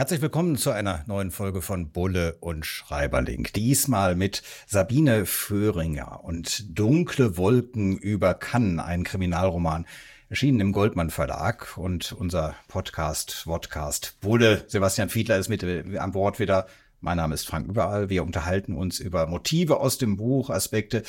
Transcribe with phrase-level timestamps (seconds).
[0.00, 3.48] Herzlich willkommen zu einer neuen Folge von Bulle und Schreiberling.
[3.54, 9.84] Diesmal mit Sabine Föhringer und Dunkle Wolken über Cannes, ein Kriminalroman,
[10.30, 14.64] erschienen im Goldmann Verlag und unser Podcast, Vodcast Bulle.
[14.68, 16.66] Sebastian Fiedler ist mit an Bord wieder
[17.00, 18.10] mein Name ist Frank Überall.
[18.10, 21.02] Wir unterhalten uns über Motive aus dem Buch, Aspekte,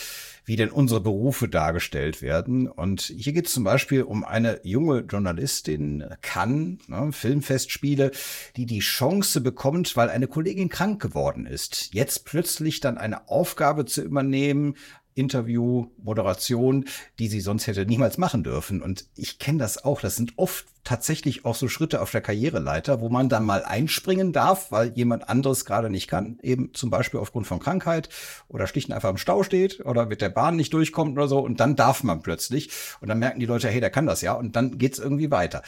[0.45, 2.67] wie denn unsere Berufe dargestellt werden.
[2.67, 8.11] Und hier geht es zum Beispiel um eine junge Journalistin, Kann, ne, Filmfestspiele,
[8.55, 13.85] die die Chance bekommt, weil eine Kollegin krank geworden ist, jetzt plötzlich dann eine Aufgabe
[13.85, 14.75] zu übernehmen,
[15.13, 16.85] Interview, Moderation,
[17.19, 18.81] die sie sonst hätte niemals machen dürfen.
[18.81, 20.01] Und ich kenne das auch.
[20.01, 24.33] Das sind oft tatsächlich auch so Schritte auf der Karriereleiter, wo man dann mal einspringen
[24.33, 26.39] darf, weil jemand anderes gerade nicht kann.
[26.41, 28.09] Eben zum Beispiel aufgrund von Krankheit
[28.47, 31.39] oder schlicht und einfach im Stau steht oder mit der Bahn nicht durchkommt oder so.
[31.39, 32.71] Und dann darf man plötzlich.
[32.99, 34.33] Und dann merken die Leute, hey, der kann das ja.
[34.33, 35.61] Und dann geht's irgendwie weiter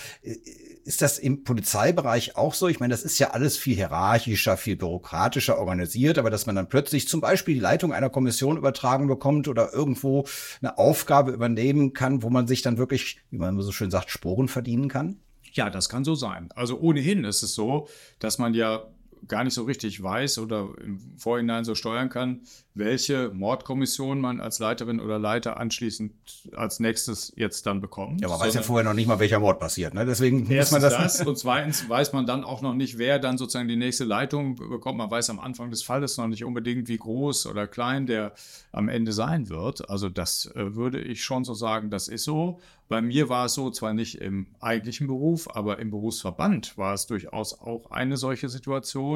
[0.86, 2.68] ist das im Polizeibereich auch so?
[2.68, 6.70] Ich meine, das ist ja alles viel hierarchischer, viel bürokratischer organisiert, aber dass man dann
[6.70, 10.26] plötzlich zum Beispiel die Leitung einer Kommission übertragen bekommt oder irgendwo
[10.62, 14.48] eine Aufgabe übernehmen kann, wo man sich dann wirklich, wie man so schön sagt, Sporen
[14.48, 15.20] verdienen kann?
[15.54, 16.50] Ja, das kann so sein.
[16.56, 17.88] Also ohnehin ist es so,
[18.20, 18.88] dass man ja
[19.28, 22.42] gar nicht so richtig weiß oder im Vorhinein so steuern kann,
[22.74, 26.14] welche Mordkommission man als Leiterin oder Leiter anschließend
[26.56, 28.22] als nächstes jetzt dann bekommt.
[28.22, 29.94] Ja, man weiß ja vorher noch nicht mal, welcher Mord passiert.
[29.94, 30.06] Ne?
[30.06, 30.94] Deswegen muss man das.
[30.94, 34.56] das und zweitens weiß man dann auch noch nicht, wer dann sozusagen die nächste Leitung
[34.56, 34.98] bekommt.
[34.98, 38.34] Man weiß am Anfang des Falles noch nicht unbedingt, wie groß oder klein der
[38.72, 39.90] am Ende sein wird.
[39.90, 42.60] Also das äh, würde ich schon so sagen, das ist so.
[42.90, 47.08] Bei mir war es so, zwar nicht im eigentlichen Beruf, aber im Berufsverband war es
[47.08, 49.13] durchaus auch eine solche Situation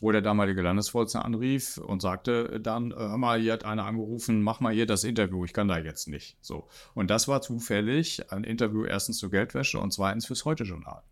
[0.00, 4.42] wo der damalige Landesvorsitzende anrief und sagte dann, äh, hör mal, hier hat einer angerufen,
[4.42, 6.36] mach mal hier das Interview, ich kann da jetzt nicht.
[6.40, 6.68] So.
[6.94, 11.02] Und das war zufällig ein Interview erstens zur Geldwäsche und zweitens fürs Heute-Journal.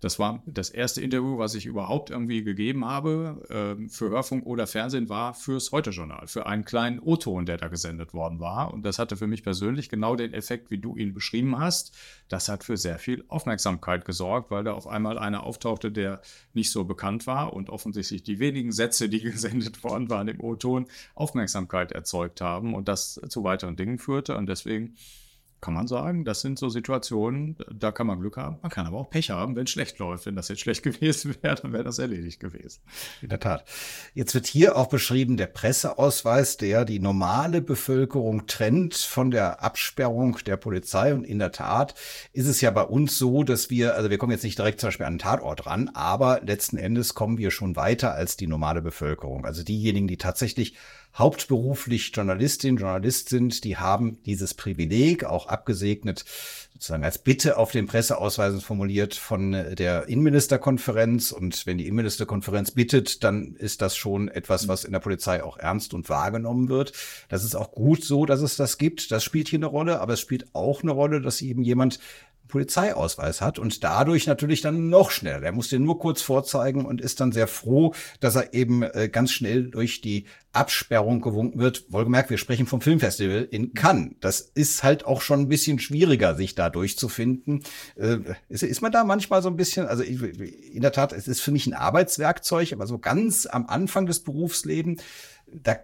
[0.00, 4.66] Das war das erste Interview, was ich überhaupt irgendwie gegeben habe äh, für Hörfunk oder
[4.66, 8.72] Fernsehen, war fürs Heute-Journal, für einen kleinen O-Ton, der da gesendet worden war.
[8.72, 11.94] Und das hatte für mich persönlich genau den Effekt, wie du ihn beschrieben hast.
[12.28, 16.22] Das hat für sehr viel Aufmerksamkeit gesorgt, weil da auf einmal einer auftauchte, der
[16.54, 20.86] nicht so bekannt war und offensichtlich die wenigen Sätze, die gesendet worden waren im O-Ton,
[21.14, 24.36] Aufmerksamkeit erzeugt haben und das zu weiteren Dingen führte.
[24.36, 24.96] Und deswegen
[25.60, 28.58] kann man sagen, das sind so Situationen, da kann man Glück haben.
[28.62, 30.26] Man kann aber auch Pech haben, wenn es schlecht läuft.
[30.26, 32.80] Wenn das jetzt schlecht gewesen wäre, dann wäre das erledigt gewesen.
[33.20, 33.64] In der Tat.
[34.14, 40.38] Jetzt wird hier auch beschrieben der Presseausweis, der die normale Bevölkerung trennt von der Absperrung
[40.46, 41.14] der Polizei.
[41.14, 41.94] Und in der Tat
[42.32, 44.88] ist es ja bei uns so, dass wir, also wir kommen jetzt nicht direkt zum
[44.88, 48.82] Beispiel an den Tatort ran, aber letzten Endes kommen wir schon weiter als die normale
[48.82, 49.44] Bevölkerung.
[49.44, 50.74] Also diejenigen, die tatsächlich
[51.14, 56.24] hauptberuflich Journalistin, Journalist sind, die haben dieses Privileg auch abgesegnet,
[56.72, 61.30] sozusagen als Bitte auf den Presseausweisen formuliert von der Innenministerkonferenz.
[61.32, 65.58] Und wenn die Innenministerkonferenz bittet, dann ist das schon etwas, was in der Polizei auch
[65.58, 66.92] ernst und wahrgenommen wird.
[67.28, 69.10] Das ist auch gut so, dass es das gibt.
[69.10, 71.98] Das spielt hier eine Rolle, aber es spielt auch eine Rolle, dass eben jemand
[72.50, 75.40] Polizeiausweis hat und dadurch natürlich dann noch schneller.
[75.40, 79.08] Der muss den nur kurz vorzeigen und ist dann sehr froh, dass er eben äh,
[79.10, 81.86] ganz schnell durch die Absperrung gewunken wird.
[81.90, 84.16] Wohlgemerkt, wir sprechen vom Filmfestival in Cannes.
[84.20, 87.62] Das ist halt auch schon ein bisschen schwieriger, sich da durchzufinden.
[87.96, 88.18] Äh,
[88.48, 91.40] ist, ist man da manchmal so ein bisschen, also ich, in der Tat, es ist
[91.40, 95.02] für mich ein Arbeitswerkzeug, aber so ganz am Anfang des Berufslebens
[95.52, 95.76] da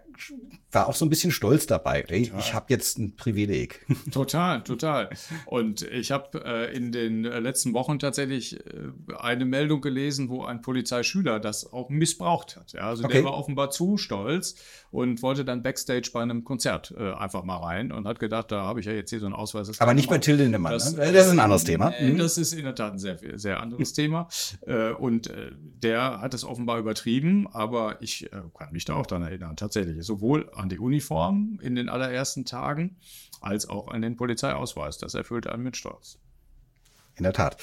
[0.71, 2.03] war auch so ein bisschen stolz dabei.
[2.07, 3.85] Ey, ich habe jetzt ein Privileg.
[4.11, 5.09] Total, total.
[5.45, 10.43] Und ich habe äh, in den äh, letzten Wochen tatsächlich äh, eine Meldung gelesen, wo
[10.43, 12.73] ein Polizeischüler das auch missbraucht hat.
[12.73, 13.13] Ja, also okay.
[13.13, 14.55] der war offenbar zu stolz
[14.91, 18.63] und wollte dann backstage bei einem Konzert äh, einfach mal rein und hat gedacht, da
[18.63, 19.79] habe ich ja jetzt hier so einen Ausweis.
[19.79, 20.73] Aber nicht bei Till Lindemann.
[20.73, 21.11] Das, ne?
[21.11, 21.93] das ist ein anderes Thema.
[21.99, 22.17] Mhm.
[22.17, 24.27] Das ist in der Tat ein sehr, sehr anderes Thema.
[24.65, 29.23] Äh, und äh, der hat es offenbar übertrieben, aber ich kann mich da auch daran
[29.23, 29.97] erinnern, tatsächlich.
[30.07, 32.97] Sowohl an die Uniform in den allerersten Tagen,
[33.41, 34.97] als auch an den Polizeiausweis.
[34.97, 36.17] Das erfüllt einen mit Stolz.
[37.15, 37.57] In der Tat.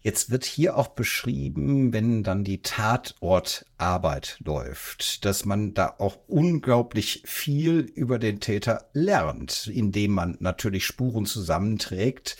[0.00, 7.22] Jetzt wird hier auch beschrieben, wenn dann die Tatortarbeit läuft, dass man da auch unglaublich
[7.24, 12.36] viel über den Täter lernt, indem man natürlich Spuren zusammenträgt.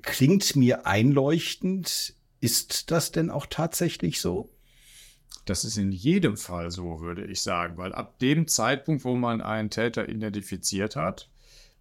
[0.00, 2.14] Klingt mir einleuchtend.
[2.40, 4.48] Ist das denn auch tatsächlich so?
[5.48, 9.40] Das ist in jedem Fall so, würde ich sagen, weil ab dem Zeitpunkt, wo man
[9.40, 11.30] einen Täter identifiziert hat,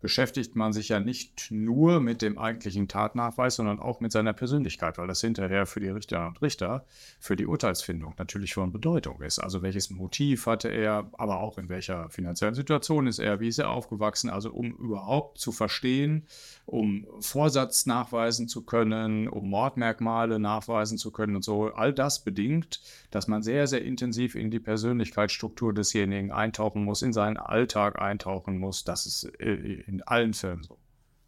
[0.08, 4.98] beschäftigt man sich ja nicht nur mit dem eigentlichen Tatnachweis, sondern auch mit seiner Persönlichkeit,
[4.98, 6.86] weil das hinterher für die Richterinnen und Richter,
[7.20, 9.40] für die Urteilsfindung natürlich von Bedeutung ist.
[9.40, 13.60] Also welches Motiv hatte er, aber auch in welcher finanziellen Situation ist er, wie ist
[13.60, 16.26] er aufgewachsen, also um überhaupt zu verstehen,
[16.66, 21.74] um Vorsatz nachweisen zu können, um Mordmerkmale nachweisen zu können und so.
[21.74, 22.80] All das bedingt,
[23.12, 28.58] dass man sehr, sehr intensiv in die Persönlichkeitsstruktur desjenigen eintauchen muss, in seinen Alltag eintauchen
[28.58, 28.86] muss.
[28.86, 30.78] Das ist äh, in allen Filmen so.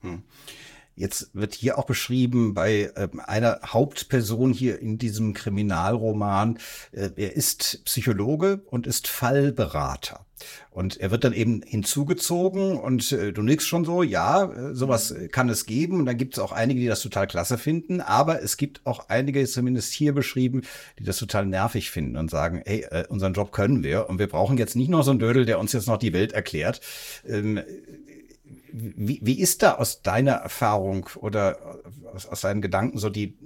[0.01, 0.23] Hm.
[0.99, 6.59] Jetzt wird hier auch beschrieben bei äh, einer Hauptperson hier in diesem Kriminalroman,
[6.91, 10.25] äh, er ist Psychologe und ist Fallberater.
[10.71, 15.15] Und er wird dann eben hinzugezogen und äh, du nix schon so, ja, äh, sowas
[15.31, 16.01] kann es geben.
[16.01, 19.07] Und dann gibt es auch einige, die das total klasse finden, aber es gibt auch
[19.07, 20.63] einige, zumindest hier beschrieben,
[20.99, 24.27] die das total nervig finden und sagen, hey, äh, unseren Job können wir und wir
[24.27, 26.81] brauchen jetzt nicht noch so einen Dödel, der uns jetzt noch die Welt erklärt.
[27.25, 27.61] Ähm,
[28.79, 31.57] wie, wie ist da aus deiner Erfahrung oder
[32.13, 33.37] aus, aus deinen Gedanken so die,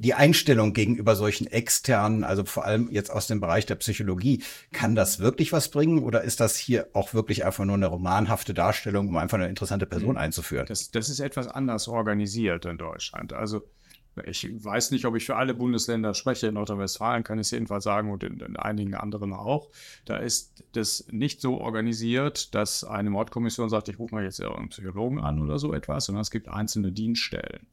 [0.00, 4.94] die Einstellung gegenüber solchen externen, also vor allem jetzt aus dem Bereich der Psychologie, kann
[4.94, 9.08] das wirklich was bringen oder ist das hier auch wirklich einfach nur eine romanhafte Darstellung,
[9.08, 10.18] um einfach eine interessante Person mhm.
[10.18, 10.66] einzuführen?
[10.66, 13.32] Das, das ist etwas anders organisiert in Deutschland.
[13.32, 13.62] Also
[14.26, 16.48] ich weiß nicht, ob ich für alle Bundesländer spreche.
[16.48, 19.70] In Nordrhein-Westfalen kann ich es jedenfalls sagen und in, in, einigen anderen auch.
[20.04, 24.68] Da ist das nicht so organisiert, dass eine Mordkommission sagt, ich rufe mal jetzt einen
[24.68, 27.66] Psychologen an oder so etwas, sondern es gibt einzelne Dienststellen.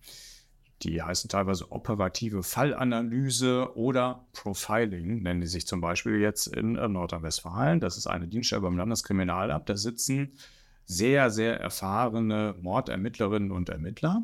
[0.84, 7.80] Die heißen teilweise operative Fallanalyse oder Profiling, nennen die sich zum Beispiel jetzt in Nordrhein-Westfalen.
[7.80, 9.68] Das ist eine Dienststelle beim Landeskriminalamt.
[9.70, 10.34] Da sitzen
[10.86, 14.24] sehr, sehr erfahrene Mordermittlerinnen und Ermittler.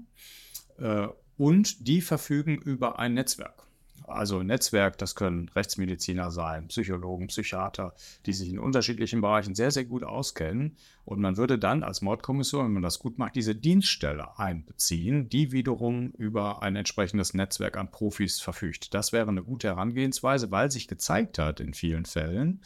[1.37, 3.63] Und die verfügen über ein Netzwerk.
[4.05, 7.93] Also ein Netzwerk, das können Rechtsmediziner sein, Psychologen, Psychiater,
[8.25, 10.75] die sich in unterschiedlichen Bereichen sehr, sehr gut auskennen.
[11.05, 15.51] Und man würde dann als Mordkommission, wenn man das gut macht, diese Dienststelle einbeziehen, die
[15.51, 18.93] wiederum über ein entsprechendes Netzwerk an Profis verfügt.
[18.93, 22.61] Das wäre eine gute Herangehensweise, weil sich gezeigt hat in vielen Fällen,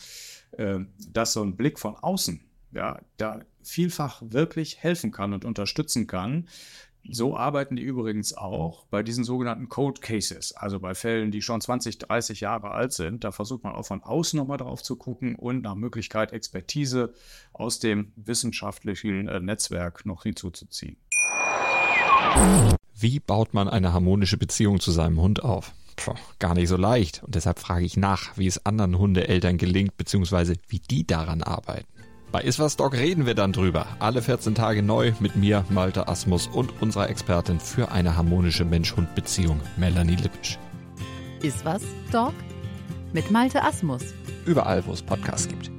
[0.51, 0.79] äh,
[1.09, 2.41] dass so ein Blick von außen
[2.73, 6.47] ja, da vielfach wirklich helfen kann und unterstützen kann,
[7.09, 11.61] so arbeiten die übrigens auch bei diesen sogenannten Code Cases, also bei Fällen, die schon
[11.61, 13.23] 20, 30 Jahre alt sind.
[13.23, 17.13] Da versucht man auch von außen nochmal drauf zu gucken und nach Möglichkeit Expertise
[17.53, 20.97] aus dem wissenschaftlichen äh, Netzwerk noch hinzuzuziehen.
[22.95, 25.73] Wie baut man eine harmonische Beziehung zu seinem Hund auf?
[25.95, 27.23] Puh, gar nicht so leicht.
[27.23, 31.87] Und deshalb frage ich nach, wie es anderen Hundeeltern gelingt, beziehungsweise wie die daran arbeiten.
[32.29, 33.87] Bei Iswas Dog reden wir dann drüber.
[33.99, 39.61] Alle 14 Tage neu mit mir, Malte Asmus und unserer Expertin für eine harmonische Mensch-Hund-Beziehung,
[39.77, 40.59] Melanie Lippisch.
[41.41, 42.33] Iswas Dog
[43.13, 44.03] mit Malte Asmus.
[44.45, 45.71] Überall, wo es Podcasts gibt.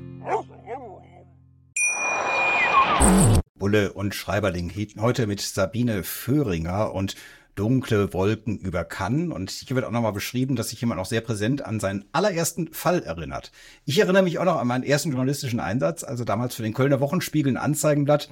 [3.59, 7.15] Bulle und Schreiberling heute mit Sabine Föhringer und
[7.59, 9.35] dunkle Wolken über Cannes.
[9.35, 12.73] Und hier wird auch nochmal beschrieben, dass sich jemand auch sehr präsent an seinen allerersten
[12.73, 13.51] Fall erinnert.
[13.85, 17.01] Ich erinnere mich auch noch an meinen ersten journalistischen Einsatz, also damals für den Kölner
[17.01, 18.31] Wochenspiegel ein Anzeigenblatt.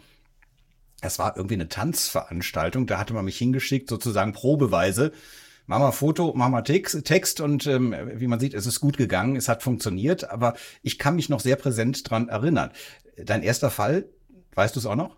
[1.00, 5.12] Es war irgendwie eine Tanzveranstaltung, da hatte man mich hingeschickt, sozusagen probeweise.
[5.66, 9.34] Mach mal Foto, mach mal Text und ähm, wie man sieht, es ist gut gegangen,
[9.34, 12.70] es hat funktioniert, aber ich kann mich noch sehr präsent dran erinnern.
[13.16, 14.08] Dein erster Fall,
[14.54, 15.16] weißt du es auch noch?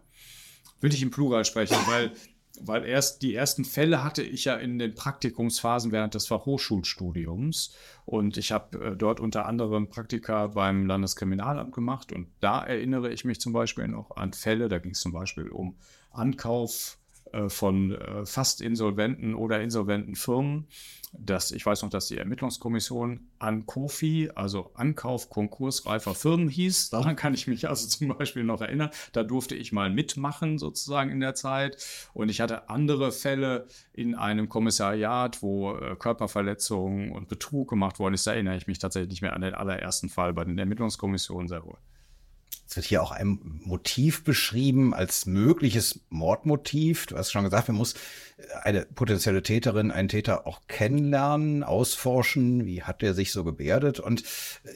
[0.80, 2.12] Würde ich im Plural sprechen, weil
[2.60, 7.74] weil erst die ersten Fälle hatte ich ja in den Praktikumsphasen während des Fachhochschulstudiums.
[8.04, 12.12] Und ich habe äh, dort unter anderem Praktika beim Landeskriminalamt gemacht.
[12.12, 15.48] Und da erinnere ich mich zum Beispiel noch an Fälle, da ging es zum Beispiel
[15.48, 15.76] um
[16.10, 16.98] Ankauf
[17.48, 20.68] von äh, fast insolventen oder insolventen Firmen
[21.12, 26.90] dass ich weiß noch, dass die Ermittlungskommission an Kofi, also Ankauf konkursreifer Firmen hieß.
[26.90, 28.90] Daran kann ich mich also zum Beispiel noch erinnern.
[29.12, 31.84] Da durfte ich mal mitmachen sozusagen in der Zeit.
[32.12, 38.14] Und ich hatte andere Fälle in einem Kommissariat, wo äh, Körperverletzungen und Betrug gemacht worden
[38.14, 38.26] ist.
[38.26, 41.64] Da erinnere ich mich tatsächlich nicht mehr an den allerersten Fall bei den Ermittlungskommissionen sehr
[41.64, 41.78] wohl.
[42.68, 47.06] Es wird hier auch ein Motiv beschrieben als mögliches Mordmotiv.
[47.06, 47.94] Du hast schon gesagt, man muss
[48.62, 53.98] eine potenzielle Täterin, einen Täter auch kennenlernen, ausforschen, wie hat der sich so gebärdet.
[53.98, 54.22] Und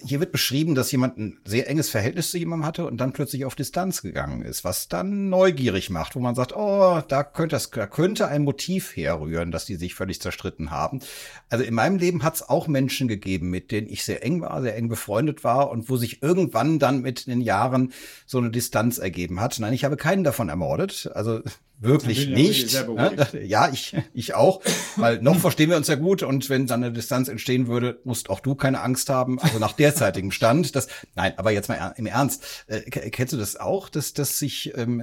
[0.04, 3.44] hier wird beschrieben, dass jemand ein sehr enges Verhältnis zu jemandem hatte und dann plötzlich
[3.44, 7.70] auf Distanz gegangen ist, was dann neugierig macht, wo man sagt, oh, da könnte, das,
[7.70, 11.00] da könnte ein Motiv herrühren, dass die sich völlig zerstritten haben.
[11.48, 14.60] Also in meinem Leben hat es auch Menschen gegeben, mit denen ich sehr eng war,
[14.62, 17.92] sehr eng befreundet war und wo sich irgendwann dann mit den Jahren
[18.26, 19.58] so eine Distanz ergeben hat.
[19.60, 21.10] Nein, ich habe keinen davon ermordet.
[21.14, 21.42] Also
[21.82, 22.72] wirklich nicht.
[22.88, 23.28] Ne?
[23.44, 24.60] Ja, ich, ich auch,
[24.96, 28.30] weil noch verstehen wir uns ja gut und wenn dann eine Distanz entstehen würde, musst
[28.30, 29.38] auch du keine Angst haben.
[29.40, 33.56] Also nach derzeitigem Stand, das, nein, aber jetzt mal im Ernst, äh, kennst du das
[33.56, 35.02] auch, dass, dass sich ähm,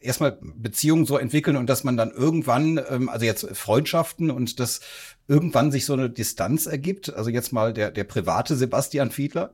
[0.00, 4.80] erstmal Beziehungen so entwickeln und dass man dann irgendwann, ähm, also jetzt Freundschaften und dass
[5.26, 7.14] irgendwann sich so eine Distanz ergibt?
[7.14, 9.52] Also jetzt mal der, der private Sebastian Fiedler.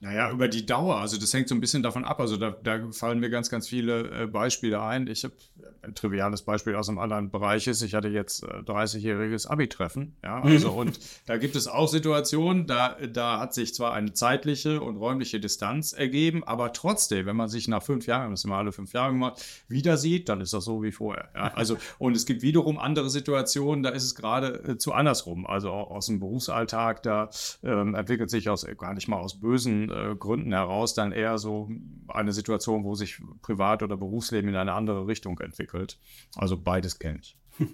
[0.00, 2.20] Naja, über die Dauer, also das hängt so ein bisschen davon ab.
[2.20, 5.06] Also da, da fallen mir ganz, ganz viele äh, Beispiele ein.
[5.06, 5.34] Ich habe
[5.82, 10.38] ein triviales Beispiel aus einem anderen Bereich ist, ich hatte jetzt äh, 30-jähriges Abi-Treffen, ja,
[10.38, 10.46] mhm.
[10.46, 14.96] also und da gibt es auch Situationen, da, da hat sich zwar eine zeitliche und
[14.96, 18.72] räumliche Distanz ergeben, aber trotzdem, wenn man sich nach fünf Jahren, das sind wir alle
[18.72, 22.26] fünf Jahre gemacht, wieder sieht, dann ist das so wie vorher, ja, also und es
[22.26, 26.20] gibt wiederum andere Situationen, da ist es gerade äh, zu andersrum, also auch aus dem
[26.20, 27.30] Berufsalltag, da
[27.62, 31.70] ähm, entwickelt sich aus, gar nicht mal aus bösen äh, Gründen heraus dann eher so
[32.08, 35.98] eine Situation, wo sich Privat- oder Berufsleben in eine andere Richtung entwickelt.
[36.36, 37.36] Also beides kenne ich.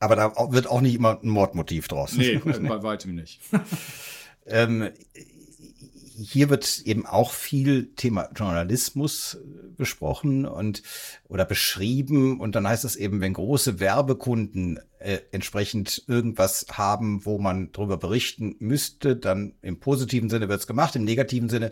[0.00, 2.16] Aber da wird auch nicht immer ein Mordmotiv draus.
[2.16, 3.40] Nee, bei weitem nicht.
[4.46, 4.90] ähm,
[6.18, 10.82] hier wird eben auch viel Thema Journalismus äh, besprochen und
[11.28, 17.38] oder beschrieben und dann heißt es eben, wenn große Werbekunden äh, entsprechend irgendwas haben, wo
[17.38, 21.70] man darüber berichten müsste, dann im positiven Sinne wird es gemacht, im negativen Sinne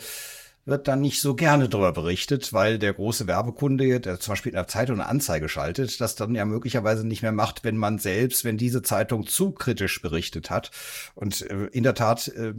[0.67, 4.57] wird dann nicht so gerne darüber berichtet, weil der große Werbekunde, der zum Beispiel in
[4.57, 8.45] der Zeitung eine Anzeige schaltet, das dann ja möglicherweise nicht mehr macht, wenn man selbst,
[8.45, 10.73] wenn diese Zeitung zu kritisch berichtet hat.
[11.15, 12.53] Und äh, in der Tat äh,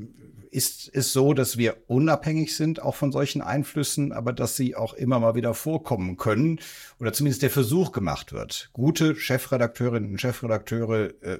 [0.52, 4.94] ist es so, dass wir unabhängig sind auch von solchen Einflüssen, aber dass sie auch
[4.94, 6.60] immer mal wieder vorkommen können
[7.00, 8.70] oder zumindest der Versuch gemacht wird.
[8.74, 11.40] Gute Chefredakteurinnen und Chefredakteure äh,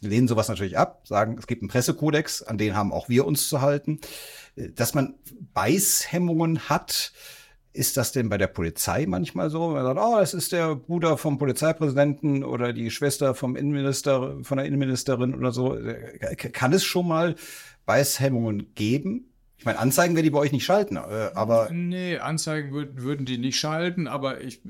[0.00, 3.48] lehnen sowas natürlich ab, sagen, es gibt einen Pressekodex, an den haben auch wir uns
[3.48, 4.00] zu halten.
[4.56, 5.14] Äh, dass man
[5.52, 7.12] Beißhemmungen hat,
[7.74, 9.70] ist das denn bei der Polizei manchmal so?
[9.70, 14.58] Man sagt, oh, es ist der Bruder vom Polizeipräsidenten oder die Schwester vom Innenminister, von
[14.58, 15.76] der Innenministerin oder so.
[15.76, 17.34] Äh, kann es schon mal
[17.84, 19.26] Beißhemmungen geben?
[19.58, 21.68] Ich meine, Anzeigen werden die bei euch nicht schalten, äh, aber.
[21.72, 24.60] Nee, Anzeigen würden, würden die nicht schalten, aber ich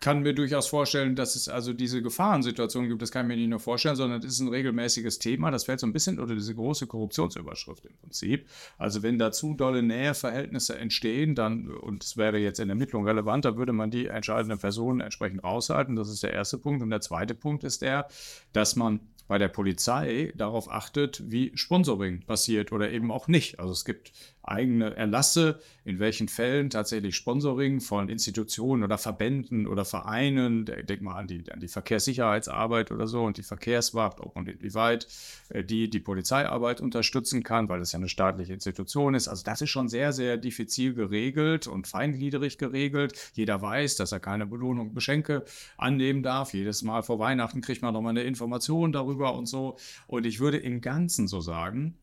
[0.00, 3.02] kann mir durchaus vorstellen, dass es also diese Gefahrensituation gibt.
[3.02, 5.50] Das kann ich mir nicht nur vorstellen, sondern es ist ein regelmäßiges Thema.
[5.50, 8.48] Das fällt so ein bisschen unter diese große Korruptionsüberschrift im Prinzip.
[8.78, 13.06] Also wenn da zu dolle Näheverhältnisse entstehen, dann, und es wäre jetzt in der Ermittlung
[13.06, 15.96] relevant, da würde man die entscheidenden Personen entsprechend raushalten.
[15.96, 16.82] Das ist der erste Punkt.
[16.82, 18.08] Und der zweite Punkt ist der,
[18.52, 23.58] dass man bei der Polizei darauf achtet, wie Sponsoring passiert oder eben auch nicht.
[23.58, 24.12] Also es gibt
[24.44, 31.16] eigene Erlasse, in welchen Fällen tatsächlich Sponsoring von Institutionen oder Verbänden oder Vereinen, denk mal
[31.16, 35.06] an die, an die Verkehrssicherheitsarbeit oder so und die Verkehrswacht, ob und inwieweit
[35.48, 39.28] äh, die die Polizeiarbeit unterstützen kann, weil es ja eine staatliche Institution ist.
[39.28, 43.32] Also das ist schon sehr, sehr diffizil geregelt und feingliedrig geregelt.
[43.34, 45.44] Jeder weiß, dass er keine Belohnung, Beschenke
[45.76, 46.54] annehmen darf.
[46.54, 49.76] Jedes Mal vor Weihnachten kriegt man nochmal eine Information darüber und so.
[50.06, 51.96] Und ich würde im Ganzen so sagen,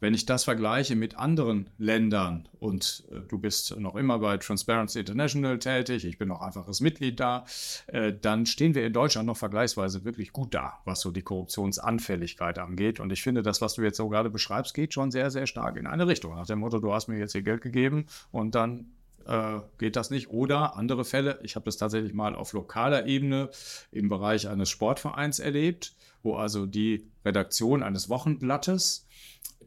[0.00, 5.00] wenn ich das vergleiche mit anderen Ländern und äh, du bist noch immer bei Transparency
[5.00, 7.44] International tätig, ich bin noch einfaches Mitglied da,
[7.88, 12.58] äh, dann stehen wir in Deutschland noch vergleichsweise wirklich gut da, was so die Korruptionsanfälligkeit
[12.58, 13.00] angeht.
[13.00, 15.76] Und ich finde, das, was du jetzt so gerade beschreibst, geht schon sehr, sehr stark
[15.76, 16.34] in eine Richtung.
[16.34, 18.92] Nach dem Motto, du hast mir jetzt hier Geld gegeben und dann
[19.26, 20.30] äh, geht das nicht.
[20.30, 23.50] Oder andere Fälle, ich habe das tatsächlich mal auf lokaler Ebene
[23.92, 29.06] im Bereich eines Sportvereins erlebt, wo also die Redaktion eines Wochenblattes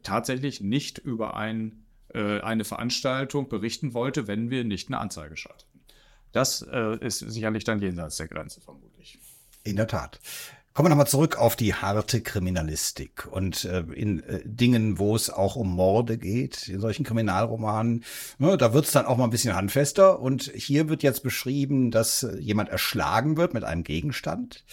[0.02, 1.84] tatsächlich nicht über ein,
[2.14, 5.64] äh, eine Veranstaltung berichten wollte, wenn wir nicht eine Anzeige schalten.
[6.32, 9.18] Das äh, ist sicherlich dann jenseits der Grenze, vermutlich.
[9.64, 10.18] In der Tat.
[10.74, 15.28] Kommen wir nochmal zurück auf die harte Kriminalistik und äh, in äh, Dingen, wo es
[15.28, 18.04] auch um Morde geht, in solchen Kriminalromanen.
[18.38, 20.20] Ne, da wird es dann auch mal ein bisschen handfester.
[20.20, 24.64] Und hier wird jetzt beschrieben, dass äh, jemand erschlagen wird mit einem Gegenstand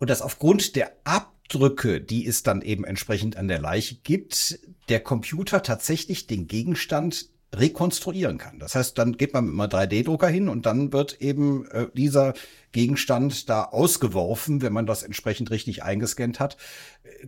[0.00, 4.58] und dass aufgrund der Ab Abdrücke, die es dann eben entsprechend an der Leiche gibt,
[4.88, 8.58] der Computer tatsächlich den Gegenstand rekonstruieren kann.
[8.58, 12.32] Das heißt, dann geht man mit einem 3D-Drucker hin und dann wird eben äh, dieser
[12.72, 16.56] Gegenstand da ausgeworfen, wenn man das entsprechend richtig eingescannt hat.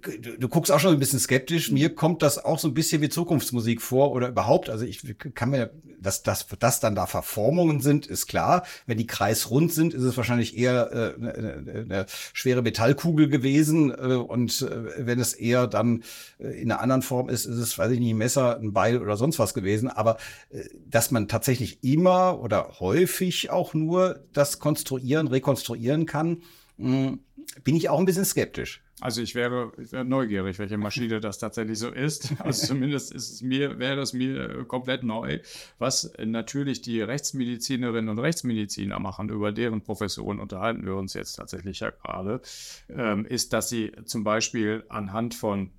[0.00, 1.70] Du, du, guckst auch schon ein bisschen skeptisch.
[1.70, 4.70] Mir kommt das auch so ein bisschen wie Zukunftsmusik vor oder überhaupt.
[4.70, 5.02] Also ich
[5.34, 5.70] kann mir,
[6.00, 8.64] dass das, dass dann da Verformungen sind, ist klar.
[8.86, 13.90] Wenn die kreisrund sind, ist es wahrscheinlich eher äh, eine, eine schwere Metallkugel gewesen.
[13.90, 16.02] Äh, und äh, wenn es eher dann
[16.38, 19.00] äh, in einer anderen Form ist, ist es, weiß ich nicht, ein Messer, ein Beil
[19.00, 19.88] oder sonst was gewesen.
[19.88, 20.16] Aber
[20.50, 26.42] äh, dass man tatsächlich immer oder häufig auch nur das konstruieren rekonstruieren kann,
[26.78, 27.20] hm,
[27.62, 28.82] bin ich auch ein bisschen skeptisch.
[29.00, 32.32] Also ich wäre, ich wäre neugierig, welche Maschine das tatsächlich so ist.
[32.44, 35.40] Also zumindest ist es mir, wäre das mir äh, komplett neu.
[35.78, 41.80] Was natürlich die Rechtsmedizinerinnen und Rechtsmediziner machen, über deren Profession unterhalten wir uns jetzt tatsächlich
[41.80, 42.40] ja gerade,
[42.88, 45.70] ähm, ist, dass sie zum Beispiel anhand von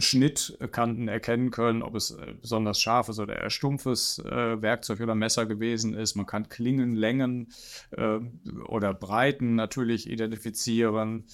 [0.00, 5.46] Schnittkanten erkennen können, ob es äh, besonders scharfes oder eher stumpfes äh, Werkzeug oder Messer
[5.46, 6.14] gewesen ist.
[6.14, 7.48] Man kann Klingenlängen
[7.90, 8.18] äh,
[8.66, 11.24] oder Breiten natürlich identifizieren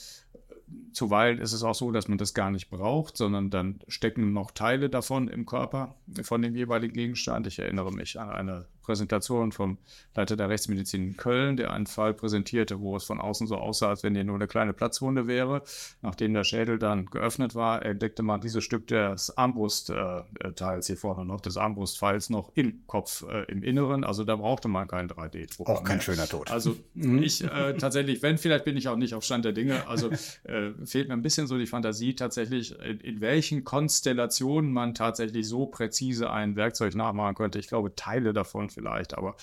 [0.92, 4.50] zuweilen ist es auch so, dass man das gar nicht braucht, sondern dann stecken noch
[4.50, 7.46] Teile davon im Körper von dem jeweiligen Gegenstand.
[7.46, 9.78] Ich erinnere mich an eine Präsentation vom
[10.14, 13.88] Leiter der Rechtsmedizin in Köln, der einen Fall präsentierte, wo es von außen so aussah,
[13.88, 15.62] als wenn hier nur eine kleine Platzwunde wäre.
[16.02, 21.40] Nachdem der Schädel dann geöffnet war, entdeckte man dieses Stück des Armbrustteils hier vorne noch,
[21.40, 24.04] des Armbrustpfeils noch im Kopf, äh, im Inneren.
[24.04, 25.68] Also da brauchte man keinen 3D-Druck.
[25.68, 26.50] Auch kein schöner Tod.
[26.50, 27.22] Also mhm.
[27.22, 29.86] ich äh, tatsächlich, wenn, vielleicht bin ich auch nicht auf Stand der Dinge.
[29.88, 30.10] Also
[30.44, 35.48] äh, fehlt mir ein bisschen so die Fantasie tatsächlich, in, in, welchen Konstellationen man tatsächlich
[35.48, 37.58] so präzise ein Werkzeug nachmachen könnte.
[37.58, 39.36] Ich glaube, Teile davon vielleicht, aber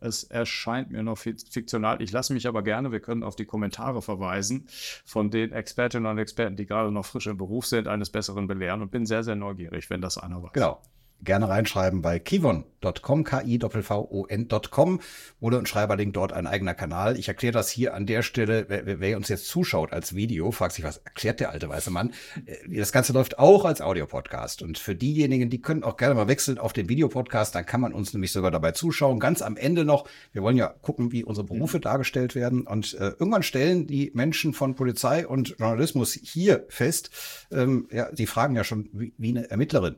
[0.00, 2.00] es erscheint mir noch fiktional.
[2.00, 4.66] Ich lasse mich aber gerne, wir können auf die Kommentare verweisen,
[5.04, 8.82] von den Expertinnen und Experten, die gerade noch frisch im Beruf sind, eines Besseren belehren
[8.82, 10.52] und bin sehr, sehr neugierig, wenn das einer weiß.
[10.52, 10.80] Genau
[11.22, 15.00] gerne reinschreiben bei kivon.com, K-I-V-O-N.com
[15.40, 17.18] oder ein Schreiberlink dort ein eigener Kanal.
[17.18, 20.74] Ich erkläre das hier an der Stelle, wer, wer, uns jetzt zuschaut als Video, fragt
[20.74, 22.12] sich, was erklärt der alte weiße Mann?
[22.46, 26.28] Äh, das Ganze läuft auch als Audiopodcast und für diejenigen, die können auch gerne mal
[26.28, 29.18] wechseln auf den Videopodcast, dann kann man uns nämlich sogar dabei zuschauen.
[29.18, 33.12] Ganz am Ende noch, wir wollen ja gucken, wie unsere Berufe dargestellt werden und äh,
[33.18, 37.10] irgendwann stellen die Menschen von Polizei und Journalismus hier fest,
[37.50, 39.96] ähm, ja, sie fragen ja schon wie, wie eine Ermittlerin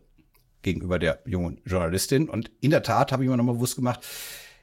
[0.63, 2.29] gegenüber der jungen Journalistin.
[2.29, 4.05] Und in der Tat habe ich mir nochmal bewusst gemacht,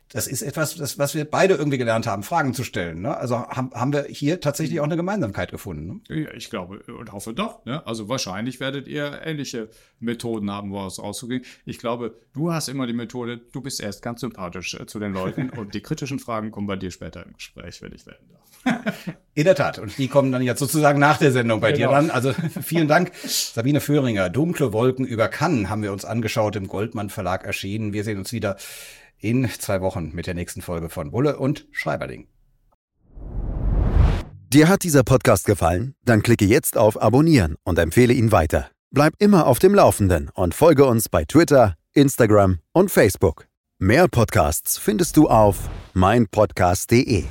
[0.09, 3.01] das ist etwas, das, was wir beide irgendwie gelernt haben, Fragen zu stellen.
[3.01, 3.17] Ne?
[3.17, 6.01] Also haben, haben wir hier tatsächlich auch eine Gemeinsamkeit gefunden.
[6.07, 6.21] Ne?
[6.23, 7.65] Ja, ich glaube und hoffe doch.
[7.65, 7.85] Ne?
[7.87, 9.69] Also wahrscheinlich werdet ihr ähnliche
[9.99, 11.43] Methoden haben, wo es rauszugehen.
[11.65, 15.13] Ich glaube, du hast immer die Methode, du bist erst ganz sympathisch äh, zu den
[15.13, 18.45] Leuten und die kritischen Fragen kommen bei dir später im Gespräch, wenn ich werden darf.
[19.33, 19.79] In der Tat.
[19.79, 21.89] Und die kommen dann jetzt sozusagen nach der Sendung bei genau.
[21.89, 22.09] dir ran.
[22.09, 24.29] Also vielen Dank, Sabine Föhringer.
[24.29, 27.91] Dunkle Wolken über Cannes haben wir uns angeschaut, im Goldmann Verlag erschienen.
[27.91, 28.55] Wir sehen uns wieder
[29.25, 32.27] in zwei Wochen mit der nächsten Folge von Bulle und Schreiberling.
[34.53, 35.95] Dir hat dieser Podcast gefallen?
[36.05, 38.69] Dann klicke jetzt auf Abonnieren und empfehle ihn weiter.
[38.91, 43.47] Bleib immer auf dem Laufenden und folge uns bei Twitter, Instagram und Facebook.
[43.79, 47.25] Mehr Podcasts findest du auf meinpodcast.de.